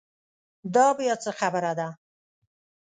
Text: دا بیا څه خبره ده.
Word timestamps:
دا 0.75 0.87
بیا 0.97 1.15
څه 1.23 1.31
خبره 1.39 1.71
ده. 1.79 1.89